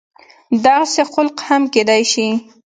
[0.65, 2.27] دغسې خلق هم کيدی شي